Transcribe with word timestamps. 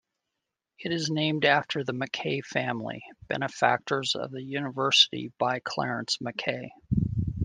It 0.79 0.91
is 0.91 1.11
named 1.11 1.45
after 1.45 1.83
the 1.83 1.93
Mackay 1.93 2.41
family, 2.41 3.03
benefactors 3.27 4.15
of 4.15 4.31
the 4.31 4.41
university 4.41 5.31
by 5.37 5.59
Clarence 5.59 6.17
Mackay. 6.19 6.71